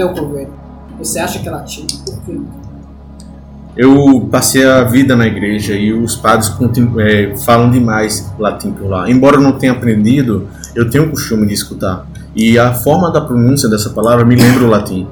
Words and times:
teu 0.00 0.08
convênio. 0.14 0.54
Você 0.98 1.18
acha 1.18 1.38
que 1.38 1.48
é 1.48 1.50
latim? 1.50 1.86
Por 2.06 2.18
quê? 2.24 2.40
Eu 3.76 4.28
passei 4.30 4.66
a 4.66 4.82
vida 4.84 5.14
na 5.14 5.26
igreja 5.26 5.74
e 5.74 5.92
os 5.92 6.16
padres 6.16 6.52
é, 6.98 7.36
falam 7.44 7.70
demais 7.70 8.32
latim 8.38 8.72
por 8.72 8.88
lá. 8.88 9.10
Embora 9.10 9.36
eu 9.36 9.40
não 9.40 9.52
tenha 9.52 9.72
aprendido, 9.72 10.48
eu 10.74 10.90
tenho 10.90 11.04
o 11.04 11.10
costume 11.10 11.46
de 11.46 11.54
escutar. 11.54 12.06
E 12.34 12.58
a 12.58 12.72
forma 12.74 13.10
da 13.10 13.20
pronúncia 13.20 13.68
dessa 13.68 13.90
palavra 13.90 14.24
me 14.24 14.36
lembra 14.36 14.64
o 14.64 14.68
latim. 14.68 15.06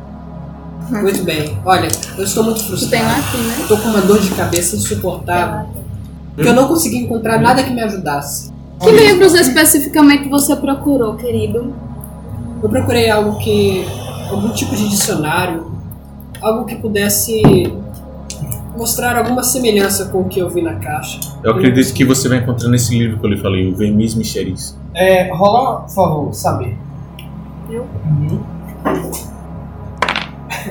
Muito 0.90 1.22
bem. 1.22 1.58
Olha, 1.64 1.88
eu 2.16 2.24
estou 2.24 2.42
muito 2.42 2.60
Tu 2.60 2.68
tem 2.68 2.78
frustrado. 2.78 3.04
latim, 3.06 3.42
né? 3.46 3.56
Estou 3.60 3.76
com 3.78 3.88
uma 3.88 4.00
dor 4.00 4.18
de 4.20 4.30
cabeça 4.30 4.74
insuportável. 4.76 5.68
Porque 6.34 6.48
eu 6.48 6.54
não 6.54 6.66
consegui 6.66 6.98
encontrar 6.98 7.40
nada 7.40 7.62
que 7.62 7.70
me 7.72 7.82
ajudasse. 7.82 8.50
Que 8.80 8.90
livros 8.90 9.34
especificamente 9.34 10.28
você 10.28 10.56
procurou, 10.56 11.14
querido? 11.14 11.74
Eu 12.62 12.68
procurei 12.68 13.10
algo 13.10 13.38
que. 13.38 13.86
Algum 14.30 14.50
tipo 14.50 14.74
de 14.76 14.88
dicionário, 14.88 15.70
algo 16.40 16.64
que 16.64 16.76
pudesse 16.76 17.42
mostrar 18.76 19.16
alguma 19.16 19.42
semelhança 19.42 20.06
com 20.06 20.20
o 20.20 20.24
que 20.28 20.38
eu 20.38 20.48
vi 20.48 20.62
na 20.62 20.74
caixa. 20.76 21.18
Eu 21.42 21.50
acredito 21.52 21.92
que 21.92 22.04
você 22.04 22.28
vai 22.28 22.38
encontrar 22.38 22.68
nesse 22.68 22.96
livro 22.96 23.18
que 23.18 23.26
eu 23.26 23.30
lhe 23.30 23.36
falei, 23.40 23.72
o 23.72 23.76
Vermis 23.76 24.14
Micheris. 24.14 24.76
É, 24.94 25.32
rola, 25.34 25.80
por 25.80 25.90
favor, 25.90 26.34
saber. 26.34 26.76
Eu? 27.70 27.86
Uhum. 28.06 28.40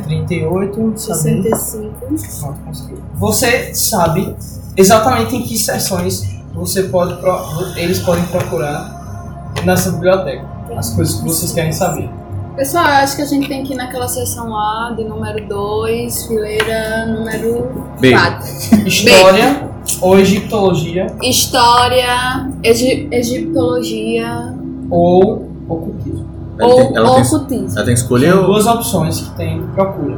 38, 0.06 0.94
saber. 0.98 1.44
65. 1.44 1.94
Pronto, 2.42 2.60
conseguiu. 2.66 2.98
Você 3.16 3.74
sabe 3.74 4.36
exatamente 4.76 5.36
em 5.36 5.42
que 5.44 5.58
sessões 5.58 6.24
você 6.54 6.84
pode 6.84 7.16
pro- 7.20 7.46
eles 7.76 8.00
podem 8.00 8.24
procurar 8.26 9.52
nessa 9.66 9.92
biblioteca. 9.92 10.46
As 10.76 10.90
coisas 10.94 11.16
que 11.16 11.24
vocês 11.26 11.52
querem 11.54 11.72
saber. 11.72 12.10
Pessoal, 12.58 12.86
eu 12.86 12.92
acho 12.96 13.16
que 13.16 13.22
a 13.22 13.26
gente 13.26 13.48
tem 13.48 13.64
que 13.64 13.74
ir 13.74 13.76
naquela 13.76 14.08
seção 14.08 14.50
lá 14.50 14.92
de 14.98 15.04
número 15.04 15.48
2, 15.48 16.26
fileira 16.26 17.06
número 17.06 17.86
B. 18.02 18.12
4. 18.12 18.48
História 18.88 19.70
ou 20.02 20.18
egiptologia 20.20 21.08
História, 21.22 22.50
egi- 22.64 23.08
egiptologia 23.12 24.56
ou 24.90 25.50
ocultismo. 25.70 26.26
Ela 26.58 26.68
ou 26.74 26.76
tem, 26.88 26.96
ela 26.98 27.14
tem- 27.14 27.24
ocultismo. 27.24 27.68
ela 27.78 27.86
tem 27.86 27.94
que 27.94 28.00
escolher 28.02 28.32
São 28.34 28.44
o. 28.44 28.46
duas 28.48 28.66
opções 28.66 29.22
que 29.22 29.36
tem 29.36 29.62
procura. 29.76 30.18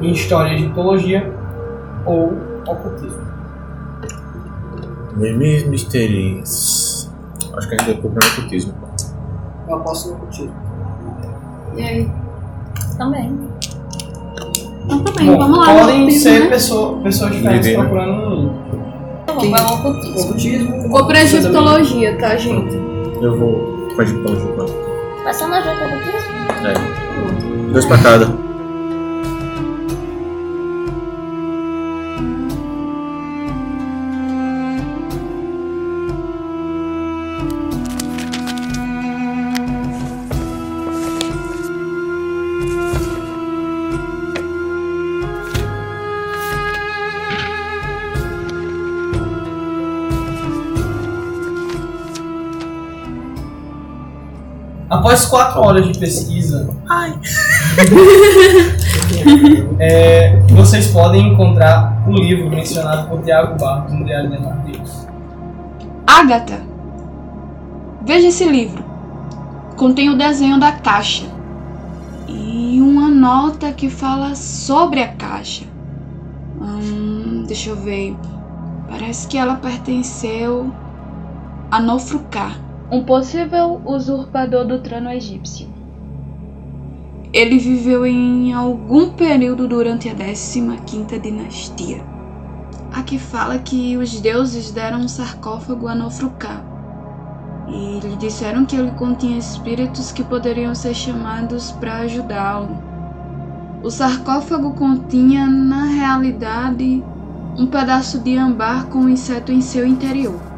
Em 0.00 0.10
história 0.12 0.52
e 0.52 0.54
egiptologia 0.54 1.30
ou 2.06 2.32
ocultismo. 2.66 3.22
Vermis 5.16 5.66
Micheris. 5.68 7.10
Acho 7.56 7.68
que 7.68 7.74
a 7.74 7.78
gente 7.78 7.86
vai 7.92 8.00
procurar 8.00 8.26
ocultismo. 8.32 8.72
Eu 9.68 9.76
aposto 9.76 10.08
no 10.10 10.16
contigo. 10.16 10.52
E 11.76 11.82
aí? 11.82 12.08
Também. 12.98 13.38
Então 14.84 15.00
também, 15.00 15.26
Bom, 15.26 15.38
vamos 15.38 15.58
lá. 15.58 15.74
podem 15.74 16.10
ser 16.10 16.40
né? 16.40 16.46
pessoa- 16.46 16.98
pessoas 16.98 17.32
diferentes 17.32 17.66
Entendeu? 17.66 17.88
procurando 17.88 18.12
um 18.12 18.30
livro. 18.30 18.54
Vamos 19.26 19.50
o 19.72 19.74
ocultismo. 19.74 20.20
Ocultismo. 20.20 20.88
Vou 20.88 21.06
pra 21.06 21.22
egiptologia, 21.22 22.18
tá, 22.18 22.36
gente? 22.36 22.74
Eu 23.20 23.38
vou 23.38 23.88
com 23.94 24.00
a 24.00 24.04
egiptologia. 24.04 24.50
então. 24.52 24.66
Só 25.32 25.48
nós 25.48 25.64
dois 25.64 25.78
pra 25.78 25.86
ocultismo? 25.88 26.68
É. 26.68 27.72
Dois 27.72 27.84
pra 27.86 27.98
cada. 27.98 28.43
Após 55.14 55.26
quatro 55.26 55.60
horas 55.60 55.86
de 55.86 55.96
pesquisa, 55.96 56.68
é, 59.78 60.36
vocês 60.50 60.88
podem 60.88 61.28
encontrar 61.28 62.02
o 62.08 62.10
livro 62.10 62.50
mencionado 62.50 63.08
por 63.08 63.22
Tiago 63.22 63.56
Barros 63.56 63.92
no 63.92 64.04
Diário 64.04 64.28
de 64.28 64.42
Mateus. 64.42 65.06
Agatha, 66.04 66.60
veja 68.04 68.26
esse 68.26 68.44
livro. 68.44 68.84
Contém 69.76 70.10
o 70.10 70.18
desenho 70.18 70.58
da 70.58 70.72
caixa 70.72 71.26
e 72.26 72.80
uma 72.80 73.08
nota 73.08 73.70
que 73.70 73.88
fala 73.88 74.34
sobre 74.34 75.00
a 75.00 75.12
caixa. 75.12 75.64
Hum, 76.60 77.44
deixa 77.46 77.70
eu 77.70 77.76
ver. 77.76 78.16
Parece 78.88 79.28
que 79.28 79.38
ela 79.38 79.54
pertenceu 79.54 80.74
a 81.70 81.78
Nofruká, 81.78 82.50
um 82.94 83.02
possível 83.02 83.82
usurpador 83.84 84.64
do 84.64 84.78
trono 84.78 85.10
egípcio. 85.10 85.68
Ele 87.32 87.58
viveu 87.58 88.06
em 88.06 88.52
algum 88.52 89.10
período 89.10 89.66
durante 89.66 90.08
a 90.08 90.14
15ª 90.14 91.20
dinastia. 91.20 92.04
Aqui 92.92 93.18
fala 93.18 93.58
que 93.58 93.96
os 93.96 94.20
deuses 94.20 94.70
deram 94.70 95.00
um 95.00 95.08
sarcófago 95.08 95.88
a 95.88 95.94
Nofruká. 95.96 96.62
E 97.66 97.98
lhe 97.98 98.14
disseram 98.14 98.64
que 98.64 98.76
ele 98.76 98.92
continha 98.92 99.38
espíritos 99.38 100.12
que 100.12 100.22
poderiam 100.22 100.72
ser 100.72 100.94
chamados 100.94 101.72
para 101.72 101.96
ajudá-lo. 102.02 102.78
O 103.82 103.90
sarcófago 103.90 104.72
continha, 104.74 105.48
na 105.48 105.86
realidade, 105.86 107.02
um 107.58 107.66
pedaço 107.66 108.20
de 108.20 108.36
âmbar 108.36 108.86
com 108.86 109.00
um 109.00 109.08
inseto 109.08 109.50
em 109.50 109.60
seu 109.60 109.84
interior. 109.84 110.53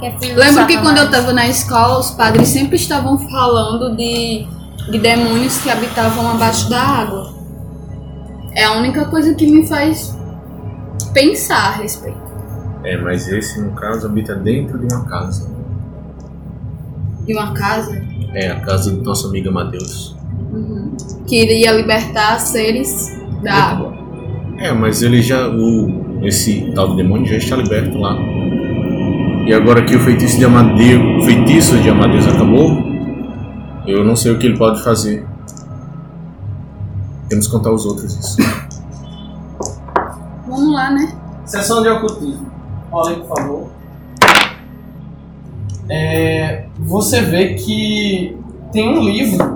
Que 0.00 0.06
é 0.06 0.34
Lembro 0.34 0.66
que 0.66 0.78
quando 0.78 0.98
eu 0.98 1.10
tava 1.10 1.32
na 1.34 1.46
escola, 1.46 1.98
os 1.98 2.10
padres 2.10 2.48
sempre 2.48 2.76
estavam 2.76 3.18
falando 3.28 3.94
de, 3.94 4.46
de 4.90 4.98
demônios 4.98 5.58
que 5.58 5.68
habitavam 5.68 6.30
abaixo 6.30 6.70
da 6.70 6.80
água. 6.80 7.34
É 8.54 8.64
a 8.64 8.72
única 8.72 9.04
coisa 9.04 9.34
que 9.34 9.46
me 9.46 9.66
faz 9.66 10.16
pensar 11.12 11.68
a 11.68 11.70
respeito. 11.72 12.23
É, 12.84 12.96
mas 12.98 13.28
esse, 13.28 13.60
no 13.60 13.72
caso, 13.72 14.06
habita 14.06 14.34
dentro 14.34 14.78
de 14.78 14.92
uma 14.94 15.04
casa. 15.06 15.48
De 17.24 17.32
uma 17.32 17.52
casa 17.54 18.02
É, 18.34 18.50
a 18.50 18.60
casa 18.60 18.90
do 18.90 19.02
nosso 19.02 19.28
amigo 19.28 19.50
Mateus. 19.50 20.14
que 21.26 21.42
iria 21.42 21.72
libertar 21.72 22.38
seres 22.38 23.18
da 23.42 23.54
água. 23.54 23.94
É, 24.58 24.72
mas 24.72 25.02
ele 25.02 25.22
já. 25.22 25.48
O, 25.48 26.20
esse 26.22 26.72
tal 26.74 26.90
de 26.90 26.96
demônio 26.96 27.26
já 27.26 27.36
está 27.36 27.56
liberto 27.56 27.98
lá. 27.98 28.16
E 29.46 29.52
agora 29.52 29.84
que 29.84 29.94
o 29.96 30.00
feitiço 30.00 30.38
de 30.38 30.44
Amadeus, 30.44 31.22
o 31.22 31.26
feitiço 31.26 31.78
de 31.78 31.90
Amadeus 31.90 32.26
acabou, 32.26 32.82
eu 33.86 34.02
não 34.04 34.16
sei 34.16 34.32
o 34.32 34.38
que 34.38 34.46
ele 34.46 34.56
pode 34.56 34.82
fazer. 34.82 35.26
Temos 37.28 37.46
que 37.46 37.52
contar 37.52 37.72
os 37.72 37.84
outros 37.84 38.14
isso. 38.14 38.36
Vamos 40.46 40.72
lá, 40.72 40.90
né? 40.90 41.12
Sessão 41.44 41.82
de 41.82 41.88
ocultismo. 41.88 42.53
Olha, 42.94 43.16
por 43.16 43.36
favor. 43.36 43.66
É, 45.90 46.66
você 46.78 47.22
vê 47.22 47.54
que 47.54 48.38
tem 48.72 48.88
um 48.88 49.02
livro 49.02 49.52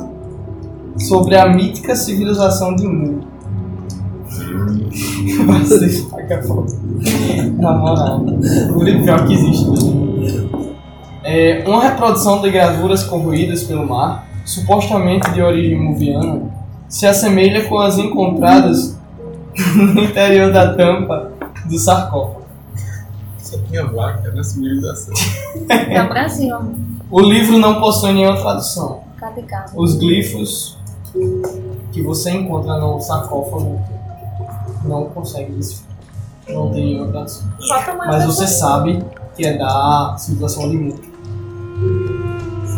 sobre 0.98 1.36
a 1.36 1.48
mítica 1.48 1.94
civilização 1.94 2.74
de 2.74 2.84
Mu. 2.84 3.20
Você 5.46 5.88
saca 5.88 6.42
foto. 6.42 6.74
Na 7.58 7.72
moral. 7.72 8.22
O 8.74 8.82
livro 8.82 9.04
pior 9.04 9.24
que 9.24 9.34
existe. 9.34 10.48
É 11.22 11.62
uma 11.64 11.82
reprodução 11.82 12.40
de 12.40 12.50
gravuras 12.50 13.04
corroídas 13.04 13.62
pelo 13.62 13.86
mar, 13.86 14.26
supostamente 14.44 15.30
de 15.30 15.40
origem 15.40 15.78
muviana, 15.78 16.42
se 16.88 17.06
assemelha 17.06 17.68
com 17.68 17.78
as 17.78 17.98
encontradas 17.98 18.98
no 19.76 20.02
interior 20.02 20.52
da 20.52 20.74
tampa 20.74 21.30
do 21.66 21.78
sarcófago. 21.78 22.37
Só 23.48 23.56
tinha 23.68 23.86
vaca 23.86 24.30
na 24.32 24.42
civilização. 24.44 25.14
É 25.70 26.02
o 26.02 26.08
Brasil, 26.08 26.54
O 27.10 27.20
livro 27.20 27.56
não 27.58 27.80
possui 27.80 28.12
nenhuma 28.12 28.36
tradução. 28.38 29.00
cada 29.16 29.40
casa. 29.42 29.72
Os 29.74 29.94
glifos 29.94 30.76
que 31.92 32.02
você 32.02 32.30
encontra 32.30 32.78
no 32.78 33.00
sarcófago 33.00 33.80
não 34.84 35.06
consegue 35.06 35.52
decifrar. 35.52 35.88
Não 36.50 36.70
tem 36.72 36.84
nenhuma 36.94 37.08
tradução. 37.10 37.48
Mas 38.06 38.24
você 38.26 38.46
sabe 38.46 39.02
que 39.34 39.46
é 39.46 39.56
da 39.56 40.14
civilização 40.18 40.68
de 40.70 40.76
Mu. 40.76 40.94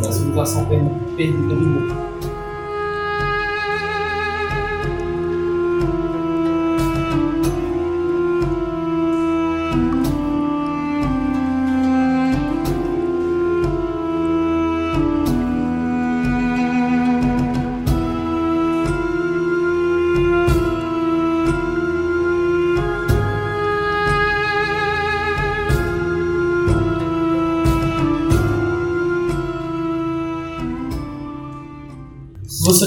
É 0.05 0.09
a 0.09 0.13
civilização 0.13 0.65
per- 0.67 0.81
perdida 1.17 1.55
de 1.57 1.61
Mu. 1.65 2.10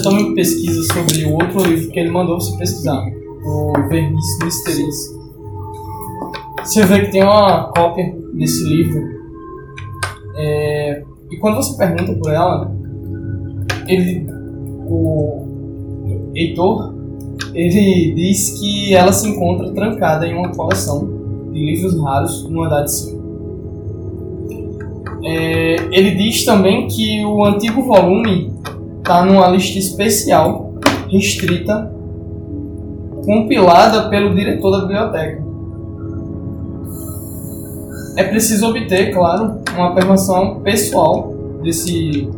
Também 0.04 0.34
pesquisa 0.34 0.82
sobre 0.92 1.24
o 1.24 1.32
outro 1.32 1.64
livro 1.64 1.90
que 1.90 1.98
ele 1.98 2.10
mandou 2.10 2.38
você 2.38 2.54
pesquisar, 2.58 3.02
o 3.42 3.72
Verniz 3.88 4.38
Mysteries. 4.42 5.18
Você 6.62 6.84
vê 6.84 7.06
que 7.06 7.12
tem 7.12 7.22
uma 7.22 7.72
cópia 7.72 8.14
desse 8.34 8.64
livro. 8.64 9.02
É, 10.36 11.02
e 11.30 11.36
quando 11.38 11.56
você 11.56 11.74
pergunta 11.78 12.12
por 12.16 12.30
ela, 12.30 12.70
ele, 13.88 14.26
o 14.86 16.32
Heitor, 16.34 16.92
ele 17.54 18.12
diz 18.14 18.58
que 18.60 18.94
ela 18.94 19.10
se 19.10 19.26
encontra 19.26 19.72
trancada 19.72 20.26
em 20.26 20.36
uma 20.36 20.50
coleção 20.52 21.08
de 21.50 21.64
livros 21.64 21.98
raros 21.98 22.46
no 22.50 22.62
andar 22.62 22.82
de 22.82 22.92
cima. 22.92 23.24
É, 25.24 25.76
ele 25.90 26.10
diz 26.10 26.44
também 26.44 26.88
que 26.88 27.24
o 27.24 27.42
antigo 27.46 27.82
volume 27.82 28.53
está 29.04 29.22
numa 29.22 29.46
lista 29.48 29.78
especial, 29.78 30.72
restrita, 31.10 31.92
compilada 33.22 34.08
pelo 34.08 34.34
diretor 34.34 34.70
da 34.70 34.80
biblioteca. 34.86 35.44
É 38.16 38.24
preciso 38.24 38.66
obter, 38.68 39.12
claro, 39.12 39.60
uma 39.76 39.94
permissão 39.94 40.60
pessoal 40.60 41.34
desse 41.62 42.30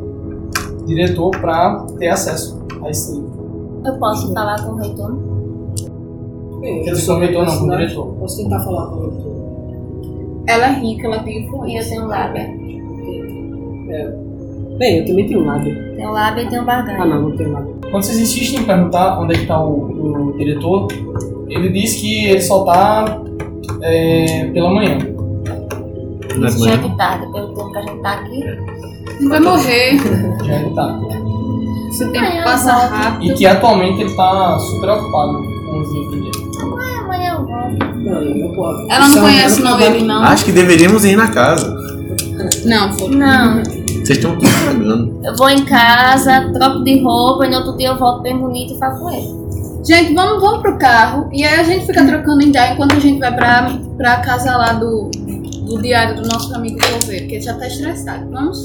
diretor 0.87 1.31
para 1.41 1.87
ter 1.99 2.09
acesso 2.09 2.61
a 2.83 2.91
esse 2.91 3.13
livro. 3.13 3.83
Eu 3.85 3.95
posso 3.99 4.33
falar 4.35 4.61
com 4.65 4.73
o 4.73 4.77
reitor? 4.77 5.13
Bem, 6.61 6.89
eu 6.89 7.15
o 7.15 7.19
reitor 7.21 7.47
não, 7.47 7.59
com 7.59 7.65
o 7.67 7.71
diretor. 7.71 8.07
Posso 8.19 8.39
tentar 8.39 8.59
falar 8.61 8.87
com 8.87 8.97
o 8.97 9.01
reitor. 9.11 9.37
Ela 10.49 10.67
é 10.67 10.73
rica, 10.81 11.07
ela 11.07 11.23
tem 11.23 11.35
E 11.35 11.39
eu 11.39 11.45
influência. 11.45 11.91
tenho 11.91 12.09
lábia. 12.09 12.67
Bem, 14.79 14.99
eu 14.99 15.07
também 15.07 15.27
tenho 15.27 15.45
lábio. 15.45 15.75
Tenho 15.97 16.13
lábia 16.13 16.43
e 16.43 16.49
tenho 16.49 16.65
barganha. 16.65 16.99
Ah, 17.03 17.07
não, 17.07 17.23
não 17.23 17.37
tenho 17.37 17.53
lábio. 17.53 17.77
Quando 17.91 18.03
vocês 18.03 18.19
insistem 18.19 18.61
em 18.61 18.65
perguntar 18.65 19.19
onde 19.21 19.33
é 19.35 19.37
que 19.37 19.43
está 19.43 19.59
o, 19.63 20.31
o 20.33 20.39
diretor, 20.39 20.89
ele 21.49 21.69
diz 21.71 21.95
que 21.95 22.27
ele 22.27 22.41
só 22.43 22.61
está 22.61 23.21
pela 24.53 24.71
manhã. 24.71 24.99
Nas 26.39 26.55
Isso 26.55 26.65
já 26.65 26.73
é 26.75 26.77
de 26.77 26.97
tarde, 26.97 27.33
pelo 27.33 27.49
tempo 27.55 27.73
que 27.73 27.79
a 27.79 27.83
gente 27.83 28.03
tá 28.03 28.13
aqui. 28.13 28.45
Não 29.21 29.29
vai 29.31 29.41
morrer. 29.41 29.97
Já 30.45 30.53
é 30.55 30.65
de 30.65 30.75
tarde. 30.75 31.07
Esse 31.89 32.05
tempo 32.13 32.19
Amanhã 32.19 32.45
passa 32.45 32.71
eu 32.71 32.75
volto. 32.77 32.93
E 32.93 32.97
rápido. 33.05 33.35
que 33.37 33.47
atualmente 33.47 34.01
ele 34.03 34.11
está 34.11 34.59
super 34.59 34.91
ocupado 34.91 35.33
com 35.65 35.81
os 35.81 35.93
livros 35.95 36.11
dele. 36.21 36.51
Ah, 36.61 37.01
amanhã 37.05 37.33
eu 37.39 37.47
volto. 37.47 37.97
Não, 37.97 38.23
eu 38.23 38.53
posso. 38.55 38.87
Ela 38.91 39.09
não 39.09 39.15
Só 39.15 39.21
conhece 39.23 39.61
eu 39.61 39.65
não 39.65 39.77
trabalho- 39.79 39.97
ele, 39.97 40.07
não. 40.07 40.23
Acho 40.25 40.45
que 40.45 40.53
deveríamos 40.53 41.05
ir 41.07 41.17
na 41.17 41.29
casa. 41.29 41.75
Não, 42.67 42.93
foi. 42.93 43.09
Não, 43.17 43.63
Vocês 44.07 44.19
estão 44.19 44.39
tudo 44.39 44.49
cagando. 44.65 45.21
eu 45.25 45.35
vou 45.35 45.51
em 45.51 45.65
casa, 45.65 46.49
troco 46.53 46.85
de 46.85 47.03
roupa 47.03 47.45
e 47.45 47.51
no 47.51 47.57
outro 47.57 47.77
dia 47.77 47.89
eu 47.89 47.99
volto 47.99 48.23
bem 48.23 48.39
bonito 48.39 48.75
e 48.75 48.79
falo 48.79 49.01
com 49.01 49.11
ele. 49.11 49.35
Gente, 49.85 50.15
vamos, 50.15 50.41
vamos 50.41 50.63
pro 50.63 50.79
carro 50.79 51.29
e 51.33 51.43
aí 51.45 51.59
a 51.59 51.65
gente 51.65 51.87
fica 51.87 52.07
trocando 52.07 52.41
ideia 52.41 52.73
enquanto 52.73 52.95
a 52.95 53.01
gente 53.01 53.19
vai 53.19 53.35
pra, 53.35 53.69
pra 53.97 54.19
casa 54.19 54.57
lá 54.57 54.75
do, 54.75 55.11
do 55.11 55.83
diário 55.83 56.23
do 56.23 56.29
nosso 56.29 56.55
amigo 56.55 56.79
Coveiro, 56.79 57.27
que 57.27 57.35
ele 57.35 57.43
já 57.43 57.55
tá 57.55 57.67
estressado. 57.67 58.31
Vamos? 58.31 58.65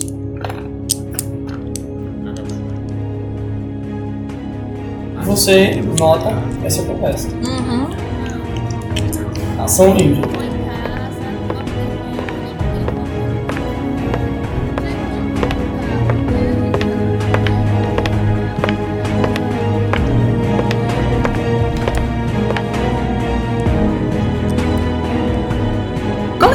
Você 5.23 5.81
nota 5.97 6.35
essa 6.63 6.83
conversa. 6.83 7.29
Uhum. 7.29 7.87
Ação 9.57 9.95
livre. 9.95 10.50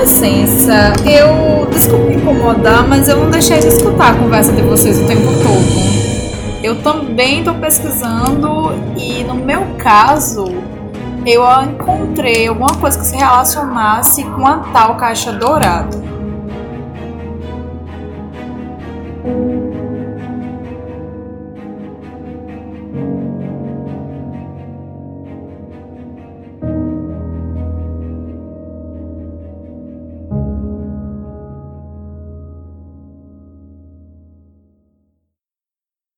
Licença, 0.07 0.93
eu 1.05 1.67
desculpe 1.67 2.15
incomodar, 2.15 2.87
mas 2.87 3.09
eu 3.09 3.17
não 3.17 3.29
deixei 3.29 3.59
de 3.59 3.67
escutar 3.67 4.13
a 4.13 4.15
conversa 4.15 4.53
de 4.53 4.63
vocês 4.63 5.01
o 5.01 5.07
tempo 5.07 5.27
todo. 5.43 6.63
Eu 6.63 6.81
também 6.81 7.41
estou 7.41 7.55
pesquisando 7.55 8.73
e 8.97 9.25
no 9.25 9.35
meu 9.35 9.63
caso 9.79 10.45
eu 11.27 11.43
encontrei 11.65 12.47
alguma 12.47 12.73
coisa 12.77 12.97
que 12.97 13.05
se 13.05 13.17
relacionasse 13.17 14.23
com 14.23 14.47
a 14.47 14.59
tal 14.73 14.95
caixa 14.95 15.33
dourada. 15.33 16.07